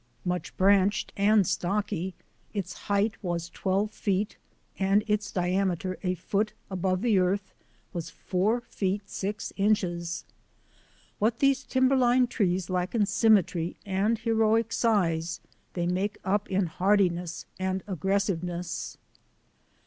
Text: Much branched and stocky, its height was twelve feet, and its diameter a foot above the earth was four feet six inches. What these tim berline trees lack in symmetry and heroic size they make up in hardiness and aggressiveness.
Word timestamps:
Much 0.25 0.57
branched 0.57 1.13
and 1.15 1.45
stocky, 1.45 2.15
its 2.55 2.73
height 2.73 3.13
was 3.23 3.51
twelve 3.51 3.91
feet, 3.91 4.35
and 4.79 5.03
its 5.05 5.31
diameter 5.31 5.99
a 6.01 6.15
foot 6.15 6.53
above 6.71 7.03
the 7.03 7.19
earth 7.19 7.53
was 7.93 8.09
four 8.09 8.61
feet 8.61 9.07
six 9.07 9.53
inches. 9.57 10.25
What 11.19 11.37
these 11.37 11.63
tim 11.63 11.87
berline 11.87 12.25
trees 12.27 12.67
lack 12.67 12.95
in 12.95 13.05
symmetry 13.05 13.77
and 13.85 14.17
heroic 14.17 14.73
size 14.73 15.39
they 15.73 15.85
make 15.85 16.17
up 16.25 16.49
in 16.49 16.65
hardiness 16.65 17.45
and 17.59 17.83
aggressiveness. 17.85 18.97